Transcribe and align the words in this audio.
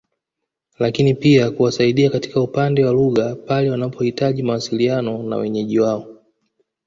Lakini 0.79 1.13
pia 1.13 1.51
kuwasaidia 1.51 2.09
katika 2.09 2.41
upande 2.41 2.85
wa 2.85 2.93
lugha 2.93 3.35
pale 3.35 3.69
wanapohitaji 3.69 4.43
mawasiliano 4.43 5.23
na 5.23 5.35
wenyeji 5.37 5.79
wao 5.79 6.05